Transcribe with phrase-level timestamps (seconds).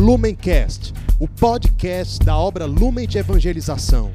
[0.00, 4.10] Lumencast, o podcast da obra Lumen de Evangelização.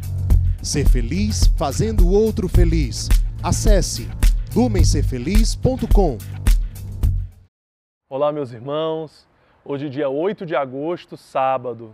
[0.63, 3.07] Ser feliz fazendo o outro feliz.
[3.43, 4.09] Acesse
[4.55, 6.17] lumencerfeliz.com.
[8.09, 9.27] Olá, meus irmãos.
[9.63, 11.93] Hoje, dia 8 de agosto, sábado.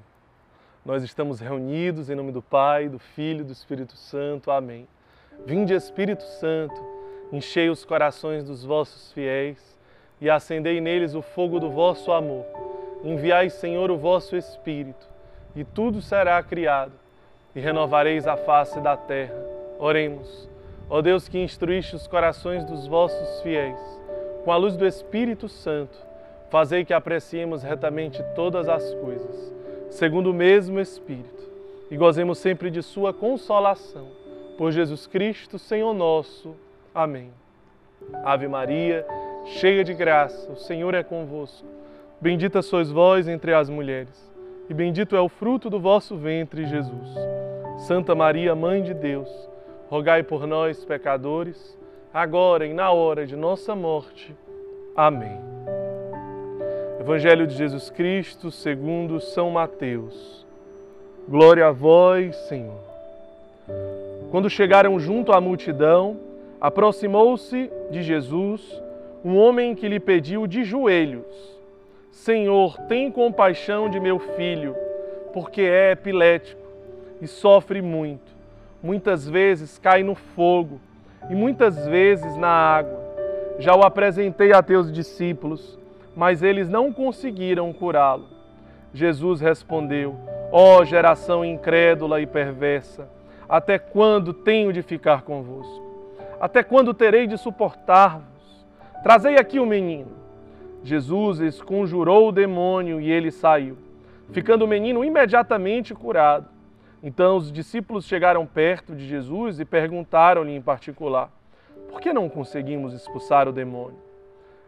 [0.85, 4.51] Nós estamos reunidos em nome do Pai, do Filho e do Espírito Santo.
[4.51, 4.87] Amém.
[5.45, 6.81] Vinde, Espírito Santo,
[7.29, 9.77] enchei os corações dos vossos fiéis
[10.21, 12.45] e acendei neles o fogo do vosso amor.
[13.03, 15.07] Enviai, Senhor, o vosso Espírito,
[15.55, 16.93] e tudo será criado,
[17.55, 19.35] e renovareis a face da terra.
[19.79, 20.49] Oremos.
[20.89, 23.79] Ó Deus que instruíste os corações dos vossos fiéis,
[24.43, 25.97] com a luz do Espírito Santo,
[26.49, 29.53] fazei que apreciemos retamente todas as coisas,
[29.89, 31.49] segundo o mesmo Espírito,
[31.89, 34.07] e gozemos sempre de Sua consolação.
[34.57, 36.55] Por Jesus Cristo, Senhor nosso.
[36.93, 37.31] Amém.
[38.23, 39.05] Ave Maria,
[39.45, 41.80] cheia de graça, o Senhor é convosco.
[42.21, 44.31] Bendita sois vós entre as mulheres,
[44.69, 47.15] e bendito é o fruto do vosso ventre, Jesus.
[47.87, 49.27] Santa Maria, Mãe de Deus,
[49.89, 51.75] rogai por nós, pecadores,
[52.13, 54.35] agora e na hora de nossa morte.
[54.95, 55.35] Amém.
[56.99, 60.45] Evangelho de Jesus Cristo, segundo São Mateus.
[61.27, 62.83] Glória a vós, Senhor.
[64.29, 66.19] Quando chegaram junto à multidão,
[66.61, 68.79] aproximou-se de Jesus
[69.25, 71.60] um homem que lhe pediu de joelhos
[72.11, 74.75] Senhor, tem compaixão de meu filho,
[75.33, 76.61] porque é epilético
[77.21, 78.31] e sofre muito.
[78.83, 80.79] Muitas vezes cai no fogo
[81.29, 82.99] e muitas vezes na água.
[83.59, 85.79] Já o apresentei a teus discípulos,
[86.15, 88.27] mas eles não conseguiram curá-lo.
[88.93, 90.15] Jesus respondeu:
[90.51, 93.07] Ó oh, geração incrédula e perversa,
[93.47, 95.89] até quando tenho de ficar convosco?
[96.39, 98.65] Até quando terei de suportar-vos?
[99.01, 100.20] Trazei aqui o menino.
[100.83, 103.77] Jesus esconjurou o demônio e ele saiu,
[104.31, 106.47] ficando o menino imediatamente curado.
[107.03, 111.29] Então os discípulos chegaram perto de Jesus e perguntaram-lhe em particular:
[111.89, 113.99] Por que não conseguimos expulsar o demônio?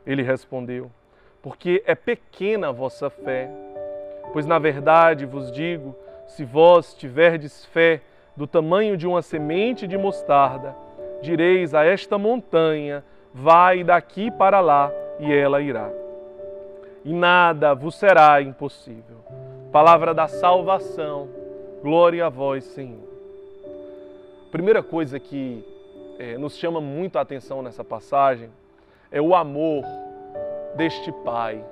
[0.06, 0.92] Ele respondeu:
[1.42, 3.50] Porque é pequena a vossa fé.
[4.32, 5.96] Pois na verdade vos digo:
[6.28, 8.02] se vós tiverdes fé
[8.38, 10.76] do tamanho de uma semente de mostarda,
[11.24, 16.03] direis a esta montanha: Vai daqui para lá, e ela irá
[17.04, 19.18] e nada vos será impossível.
[19.72, 21.28] Palavra da salvação,
[21.82, 23.08] glória a vós, Senhor.
[24.52, 25.66] Primeira coisa que
[26.20, 28.50] é, nos chama muito a atenção nessa passagem
[29.12, 29.84] é o amor
[30.76, 31.64] deste Pai.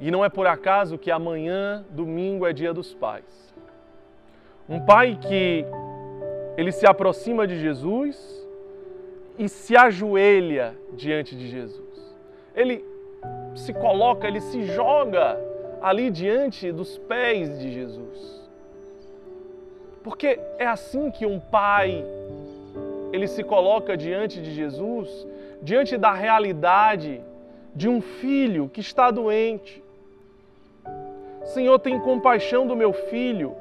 [0.00, 3.54] E não é por acaso que amanhã, domingo, é dia dos pais.
[4.68, 5.64] Um pai que
[6.56, 8.46] ele se aproxima de Jesus
[9.38, 12.16] e se ajoelha diante de Jesus.
[12.54, 12.84] Ele
[13.54, 15.38] se coloca, ele se joga
[15.80, 18.42] ali diante dos pés de Jesus.
[20.02, 22.04] Porque é assim que um pai
[23.12, 25.26] ele se coloca diante de Jesus,
[25.60, 27.20] diante da realidade
[27.74, 29.82] de um filho que está doente.
[31.44, 33.54] Senhor, tem compaixão do meu filho.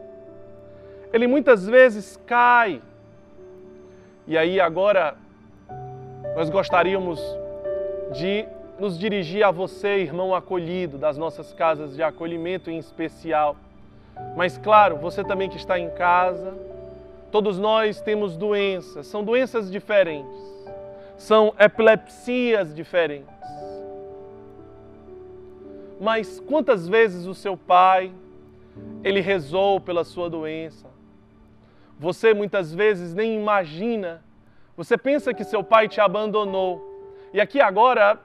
[1.11, 2.81] Ele muitas vezes cai.
[4.25, 5.15] E aí agora
[6.35, 7.19] nós gostaríamos
[8.13, 8.45] de
[8.81, 13.55] nos dirigir a você, irmão acolhido, das nossas casas de acolhimento em especial.
[14.35, 16.51] Mas, claro, você também que está em casa,
[17.31, 20.41] todos nós temos doenças, são doenças diferentes,
[21.15, 23.29] são epilepsias diferentes.
[25.99, 28.11] Mas quantas vezes o seu pai,
[29.03, 30.87] ele rezou pela sua doença?
[31.99, 34.23] Você muitas vezes nem imagina,
[34.75, 36.81] você pensa que seu pai te abandonou.
[37.31, 38.19] E aqui agora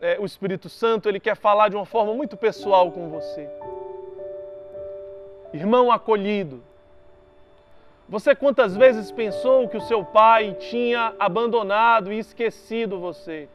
[0.00, 3.48] é, o Espírito Santo ele quer falar de uma forma muito pessoal com você.
[5.52, 6.62] Irmão acolhido,
[8.08, 13.48] você quantas vezes pensou que o seu pai tinha abandonado e esquecido você?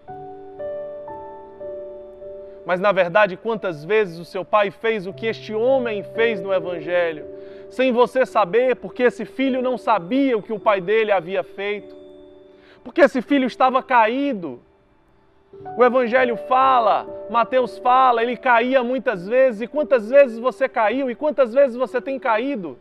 [2.65, 6.53] Mas na verdade, quantas vezes o seu pai fez o que este homem fez no
[6.53, 7.25] Evangelho,
[7.69, 11.95] sem você saber, porque esse filho não sabia o que o pai dele havia feito,
[12.83, 14.61] porque esse filho estava caído,
[15.77, 19.61] o Evangelho fala, Mateus fala, ele caía muitas vezes.
[19.61, 21.09] E quantas vezes você caiu?
[21.09, 22.77] E quantas vezes você tem caído?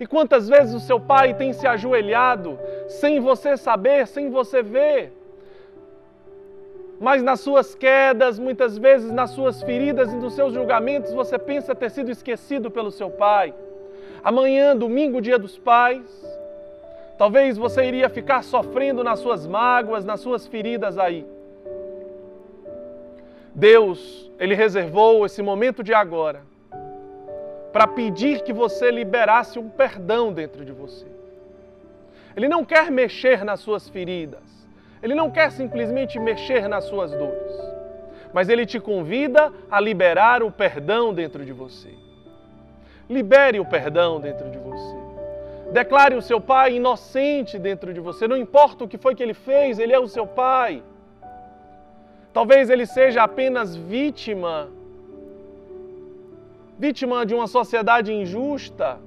[0.00, 2.58] E quantas vezes o seu pai tem se ajoelhado
[2.88, 5.12] sem você saber, sem você ver?
[7.00, 11.74] Mas nas suas quedas, muitas vezes nas suas feridas e nos seus julgamentos, você pensa
[11.74, 13.54] ter sido esquecido pelo seu pai.
[14.24, 16.04] Amanhã, domingo, dia dos pais,
[17.16, 21.24] talvez você iria ficar sofrendo nas suas mágoas, nas suas feridas aí.
[23.58, 26.42] Deus, ele reservou esse momento de agora
[27.72, 31.06] para pedir que você liberasse um perdão dentro de você.
[32.36, 34.68] Ele não quer mexer nas suas feridas.
[35.02, 37.52] Ele não quer simplesmente mexer nas suas dores.
[38.32, 41.92] Mas ele te convida a liberar o perdão dentro de você.
[43.10, 44.96] Libere o perdão dentro de você.
[45.72, 48.28] Declare o seu pai inocente dentro de você.
[48.28, 50.80] Não importa o que foi que ele fez, ele é o seu pai.
[52.32, 54.70] Talvez ele seja apenas vítima
[56.78, 59.00] vítima de uma sociedade injusta.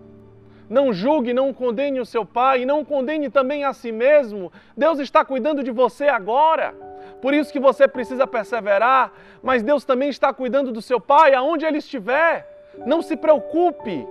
[0.70, 4.52] Não julgue, não condene o seu pai e não condene também a si mesmo.
[4.76, 6.74] Deus está cuidando de você agora.
[7.22, 11.66] Por isso que você precisa perseverar, mas Deus também está cuidando do seu pai aonde
[11.66, 12.48] ele estiver.
[12.86, 14.08] Não se preocupe.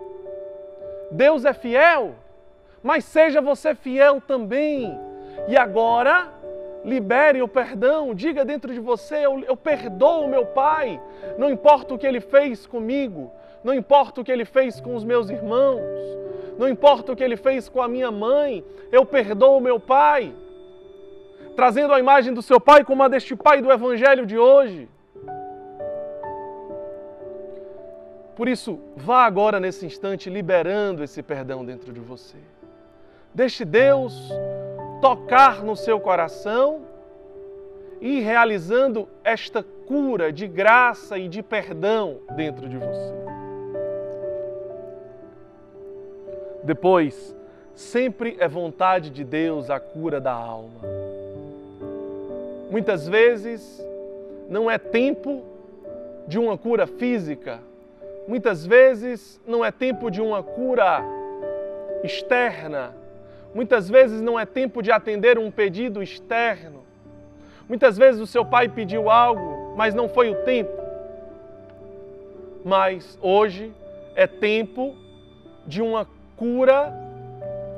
[1.10, 2.14] Deus é fiel,
[2.82, 4.98] mas seja você fiel também.
[5.48, 6.32] E agora,
[6.84, 11.00] libere o perdão, diga dentro de você: eu, eu perdoo o meu pai,
[11.38, 13.30] não importa o que ele fez comigo,
[13.62, 15.82] não importa o que ele fez com os meus irmãos,
[16.58, 20.32] não importa o que ele fez com a minha mãe, eu perdoo o meu pai.
[21.56, 24.88] Trazendo a imagem do seu pai como a deste pai do evangelho de hoje.
[28.34, 32.38] Por isso, vá agora nesse instante liberando esse perdão dentro de você.
[33.34, 34.30] Deixe Deus
[35.00, 36.82] tocar no seu coração
[38.00, 43.14] e realizando esta cura de graça e de perdão dentro de você.
[46.62, 47.34] Depois,
[47.74, 50.80] sempre é vontade de Deus a cura da alma.
[52.70, 53.84] Muitas vezes
[54.48, 55.42] não é tempo
[56.28, 57.58] de uma cura física,
[58.28, 61.02] muitas vezes não é tempo de uma cura
[62.04, 62.94] externa,
[63.54, 66.84] muitas vezes não é tempo de atender um pedido externo.
[67.68, 70.72] Muitas vezes o seu pai pediu algo, mas não foi o tempo.
[72.64, 73.72] Mas hoje
[74.14, 74.94] é tempo
[75.66, 76.06] de uma
[76.36, 76.92] cura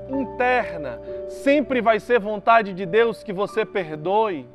[0.09, 1.01] interna.
[1.29, 4.47] Sempre vai ser vontade de Deus que você perdoe.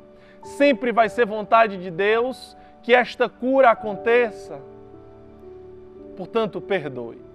[0.42, 4.60] Sempre vai ser vontade de Deus que esta cura aconteça.
[6.16, 7.27] Portanto, perdoe.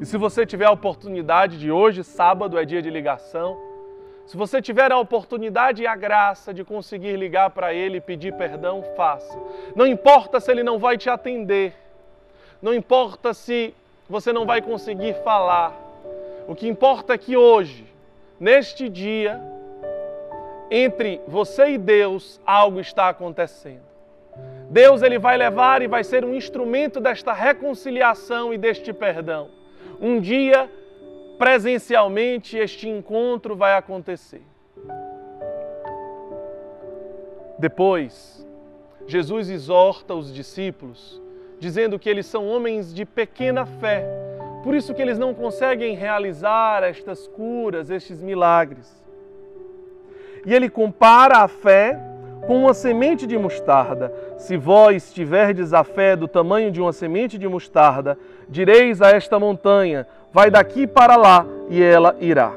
[0.00, 3.58] E se você tiver a oportunidade de hoje, sábado é dia de ligação,
[4.28, 8.34] se você tiver a oportunidade e a graça de conseguir ligar para ele e pedir
[8.34, 9.38] perdão, faça.
[9.74, 11.74] Não importa se ele não vai te atender,
[12.60, 13.74] não importa se
[14.06, 15.72] você não vai conseguir falar.
[16.46, 17.86] O que importa é que hoje,
[18.38, 19.40] neste dia,
[20.70, 23.88] entre você e Deus, algo está acontecendo.
[24.68, 29.57] Deus ele vai levar e vai ser um instrumento desta reconciliação e deste perdão.
[30.00, 30.70] Um dia,
[31.38, 34.42] presencialmente, este encontro vai acontecer.
[37.58, 38.46] Depois,
[39.06, 41.20] Jesus exorta os discípulos
[41.58, 44.06] dizendo que eles são homens de pequena fé.
[44.62, 49.02] Por isso que eles não conseguem realizar estas curas, estes milagres.
[50.46, 51.98] E ele compara a fé
[52.48, 54.10] com uma semente de mostarda.
[54.38, 58.18] Se vós tiverdes a fé do tamanho de uma semente de mostarda,
[58.48, 62.54] direis a esta montanha: vai daqui para lá, e ela irá.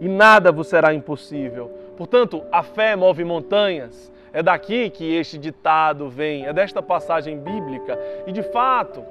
[0.00, 1.70] E nada vos será impossível.
[1.98, 7.98] Portanto, a fé move montanhas, é daqui que este ditado vem, é desta passagem bíblica.
[8.26, 9.04] E de fato,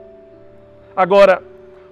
[0.95, 1.43] agora,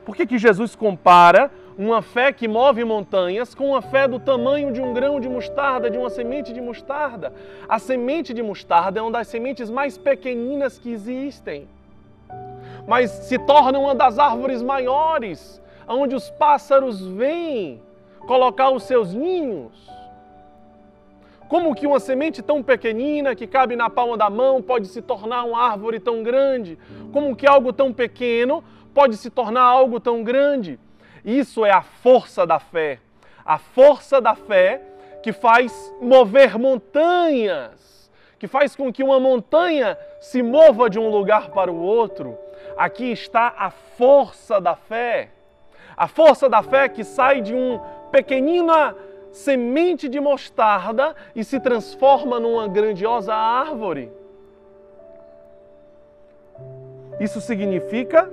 [0.03, 4.71] por que, que Jesus compara uma fé que move montanhas com uma fé do tamanho
[4.71, 7.33] de um grão de mostarda, de uma semente de mostarda?
[7.67, 11.67] A semente de mostarda é uma das sementes mais pequeninas que existem,
[12.87, 17.81] mas se torna uma das árvores maiores, onde os pássaros vêm
[18.27, 19.91] colocar os seus ninhos.
[21.47, 25.43] Como que uma semente tão pequenina que cabe na palma da mão pode se tornar
[25.43, 26.79] uma árvore tão grande?
[27.11, 28.63] Como que algo tão pequeno
[28.93, 30.79] pode se tornar algo tão grande?
[31.23, 32.99] Isso é a força da fé.
[33.45, 34.81] A força da fé
[35.21, 41.49] que faz mover montanhas, que faz com que uma montanha se mova de um lugar
[41.51, 42.37] para o outro.
[42.75, 45.29] Aqui está a força da fé.
[45.95, 47.79] A força da fé que sai de um
[48.11, 48.95] pequenina
[49.31, 54.11] semente de mostarda e se transforma numa grandiosa árvore.
[57.19, 58.29] Isso significa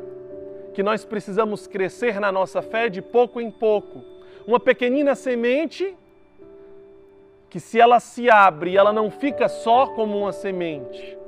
[0.74, 4.04] que nós precisamos crescer na nossa fé de pouco em pouco.
[4.46, 5.96] Uma pequenina semente
[7.48, 11.18] que se ela se abre, ela não fica só como uma semente,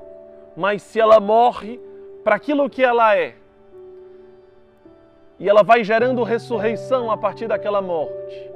[0.57, 1.81] mas se ela morre
[2.23, 3.35] para aquilo que ela é,
[5.43, 8.49] e ela vai gerando ressurreição a partir daquela morte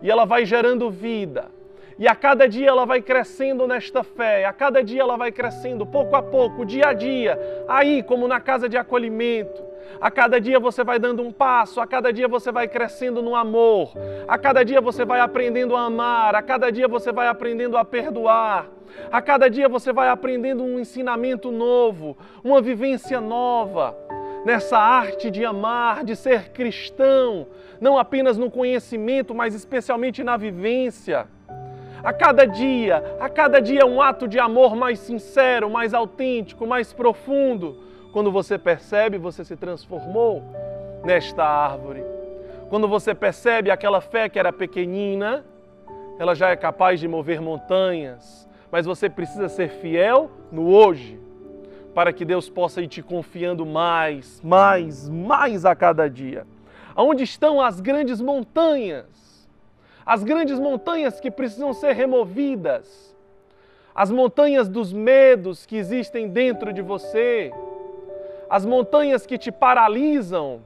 [0.00, 1.50] e ela vai gerando vida.
[1.98, 5.84] E a cada dia ela vai crescendo nesta fé, a cada dia ela vai crescendo
[5.84, 9.62] pouco a pouco, dia a dia, aí como na casa de acolhimento.
[10.00, 13.36] A cada dia você vai dando um passo, a cada dia você vai crescendo no
[13.36, 13.92] amor,
[14.26, 17.84] a cada dia você vai aprendendo a amar, a cada dia você vai aprendendo a
[17.84, 18.68] perdoar,
[19.10, 23.96] a cada dia você vai aprendendo um ensinamento novo, uma vivência nova
[24.44, 27.46] nessa arte de amar, de ser cristão,
[27.80, 31.26] não apenas no conhecimento, mas especialmente na vivência.
[32.02, 36.92] A cada dia, a cada dia um ato de amor mais sincero, mais autêntico, mais
[36.92, 37.91] profundo.
[38.12, 40.42] Quando você percebe, você se transformou
[41.04, 42.04] nesta árvore.
[42.68, 45.44] Quando você percebe aquela fé que era pequenina,
[46.18, 51.18] ela já é capaz de mover montanhas, mas você precisa ser fiel no hoje,
[51.94, 56.46] para que Deus possa ir te confiando mais, mais, mais a cada dia.
[56.94, 59.22] Aonde estão as grandes montanhas?
[60.04, 63.16] as grandes montanhas que precisam ser removidas,
[63.94, 67.52] as montanhas dos medos que existem dentro de você,
[68.52, 70.60] as montanhas que te paralisam,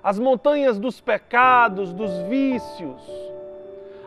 [0.00, 3.02] as montanhas dos pecados, dos vícios,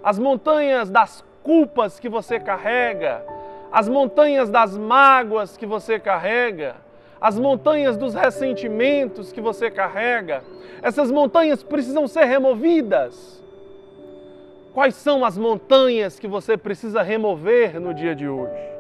[0.02, 3.22] as montanhas das culpas que você carrega,
[3.70, 6.78] as montanhas das mágoas que você carrega,
[7.20, 10.42] as montanhas dos ressentimentos que você carrega.
[10.82, 13.44] Essas montanhas precisam ser removidas.
[14.74, 18.77] Quais são as montanhas que você precisa remover no dia de hoje?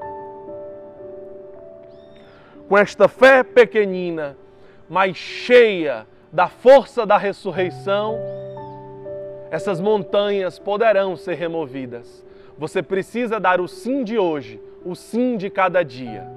[2.67, 4.35] Com esta fé pequenina,
[4.89, 8.19] mas cheia da força da ressurreição,
[9.49, 12.25] essas montanhas poderão ser removidas.
[12.57, 16.27] Você precisa dar o sim de hoje, o sim de cada dia.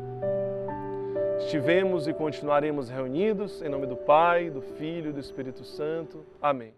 [1.40, 6.25] Estivemos e continuaremos reunidos em nome do Pai, do Filho e do Espírito Santo.
[6.40, 6.72] Amém.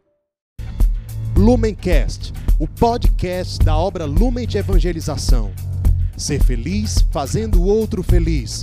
[1.36, 5.52] Lumencast, o podcast da obra Lumen de Evangelização.
[6.16, 8.62] Ser feliz fazendo o outro feliz.